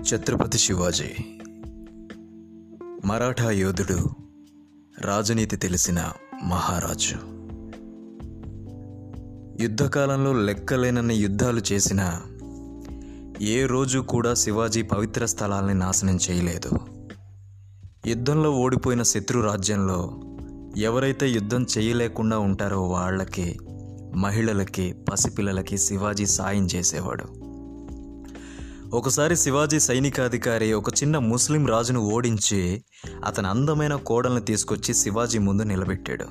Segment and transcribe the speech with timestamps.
[0.00, 1.10] ఛత్రపతి శివాజీ
[3.04, 4.08] మరాఠా యోధుడు
[5.00, 6.12] రాజనీతి తెలిసిన
[6.44, 7.16] మహారాజు.
[9.62, 12.20] యుద్ధకాలంలో లెక్కలేనన్ని యుద్ధాలు చేసిన
[13.40, 16.70] ఏ రోజు కూడా శివాజీ పవిత్ర స్థలాల్ని నాశనం చేయలేదు.
[18.06, 20.20] యుద్ధంలో ఓడిపోయిన శత్రు రాజ్యంలో
[20.76, 23.58] ఎవరైతే యుద్ధం చేయలేకుండా ఉంటారో వాళ్ళకి
[24.16, 27.39] మహిళలకి పసిపిల్లలకి శివాజీ సాయం చేసేవాడు.
[28.92, 32.84] ఒకసారి శివాజీ సైనికాధికారి ఒక చిన్న ముస్లిం రాజును ఓడించి
[33.24, 36.24] అతని అందమైన కోడల్ని తీసుకొచ్చి శివాజీ ముందు నిలబెట్టాడు.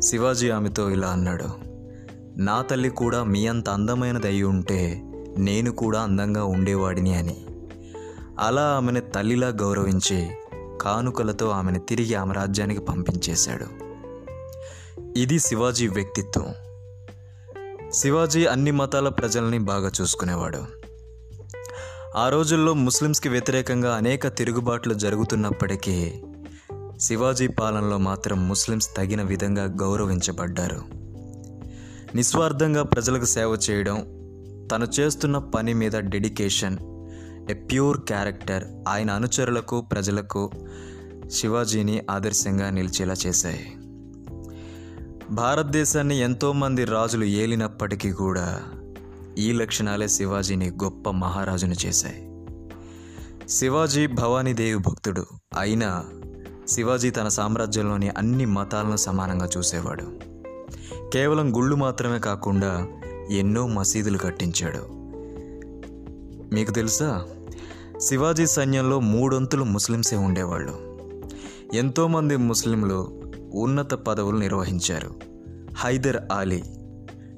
[0.00, 1.44] శివాజీ ఆమెతో ఇలా అన్నాడు
[2.36, 5.02] నా తల్లి కూడా మీ అంత అందమైనది అయి ఉంటే
[5.38, 7.46] నేను కూడా అందంగా ఉండేవాడిని అని.
[8.40, 10.28] అలా ఆమెను తల్లిలా గౌరవించి
[10.80, 13.66] కానుకలతో ఆమెను తిరిగి ఆమె రాజ్యానికి పంపించేశాడు.
[15.18, 16.54] ఇది శివాజీ వ్యక్తిత్వం.
[17.92, 20.77] శివాజీ అన్ని మతాల ప్రజల్ని బాగా చూసుకునేవాడు.
[22.16, 26.12] ఆ రోజుల్లో ముస్లిమ్స్కి వ్యతిరేకంగా అనేక తిరుగుబాట్లు జరుగుతున్నప్పటికీ
[27.00, 30.82] శివాజీ పాలనలో మాత్రం ముస్లిమ్స్ తగిన విధంగా గౌరవించబడ్డారు.
[32.14, 33.96] నిస్వార్థంగా ప్రజలకు సేవ చేయడం
[34.72, 36.78] తను చేస్తున్న పని మీద డెడికేషన్
[37.50, 40.50] ఎ ప్యూర్ క్యారెక్టర్ ఆయన అనుచరులకు ప్రజలకు
[41.30, 43.76] శివాజీని ఆదర్శంగా నిలిచేలా చేశాయి.
[45.30, 48.62] భారతదేశాన్ని ఎంతోమంది రాజులు ఏలినప్పటికీ కూడా
[49.38, 52.46] ఈ లక్షణాలే శివాజీని గొప్ప మహారాజును చేశాయి.
[53.48, 55.26] శివాజీ భవానీదేవి భక్తుడు.
[55.58, 56.04] అయినా
[56.68, 60.02] శివాజీ తన సామ్రాజ్యంలోని అన్ని మతాలను సమానంగా చూసేవాడు.
[61.12, 62.88] కేవలం గుళ్ళు మాత్రమే కాకుండా
[63.30, 64.86] ఎన్నో మసీదులు కట్టించాడు.
[66.54, 67.26] మీకు తెలుసా?
[68.00, 70.98] శివాజీ సైన్యంలో మూడొంతులు ముస్లిమ్సే ఉండేవాళ్ళు.
[71.74, 73.22] ఎంతోమంది ముస్లింలు
[73.54, 75.14] ఉన్నత పదవులు నిర్వహించారు.
[75.76, 76.62] హైదర్ అలీ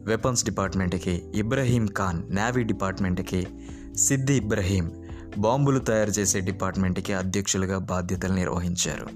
[0.06, 3.46] వెపన్స్ డిపార్ట్మెంట్కి ఇబ్రహీం ఖాన్ నేవీ డిపార్ట్మెంట్కి
[3.94, 4.90] సిద్ది ఇబ్రహీం
[5.38, 9.06] బాంబులు తయారు చేసే డిపార్ట్మెంట్కి అధ్యక్షులుగా బాధ్యతలు నిర్వహించారు.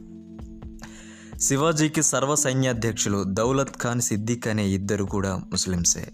[1.38, 6.06] శివాజీకి సర్వ సైన్యాధ్యక్షులు దౌలత్ ఖాన్ సిద్దిక్ అనే ఇద్దరు కూడా ముస్లింసే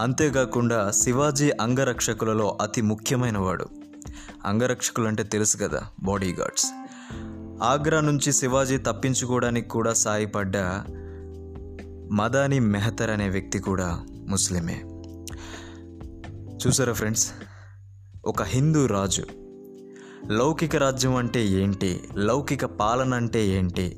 [0.00, 3.66] అంతేకాకుండా శివాజీ అంగరక్షకులలో అతి ముఖ్యమైన వాడు
[4.44, 6.66] అంగరక్షకులు అంటే తెలుసు కదా బాడీగార్డ్స్
[7.62, 10.56] ఆగ్రా నుంచి శివాజీ తప్పించుకోవడానికి కూడా సాయపడ్డ
[12.12, 14.82] మదాని మెహతర్ అనే వ్యక్తి కూడా ముస్లిమే.
[16.66, 17.32] చూసారా ఫ్రెండ్స్?
[18.24, 19.22] ఒక హిందూ రాజు.
[20.30, 22.00] లౌకిక రాజ్యం అంటే ఏంటి?
[22.16, 23.96] లౌకిక పాలన అంటే ఏంటి?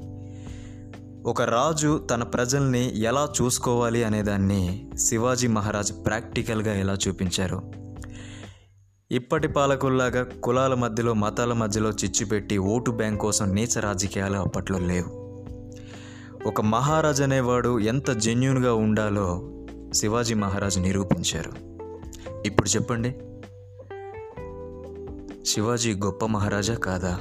[1.26, 7.72] ఒక రాజు తన ప్రజల్ని ఎలా చూసుకోవాలి అనేదాన్ని శివాజీ మహారాజ్ ప్రాక్టికల్గా ఎలా చూపించారు?
[9.10, 15.17] ఇప్పటి పాలకుల్లాగా కులాల మధ్యలో మతాల మధ్యలో చిచ్చుపెట్టి ఓటు బ్యాంక్ కోసం నీచ రాజకీయాలు అప్పట్లో లేవు.
[16.48, 19.50] ఒక మహారాజ్ అనేవాడు ఎంత జెన్యున్గా ఉండాలో
[19.94, 21.52] శివాజీ మహారాజు నిరూపించారు.
[22.46, 23.14] ఇప్పుడు చెప్పండి.
[25.46, 27.18] శివాజీ గొప్ప మహారాజా కాదా?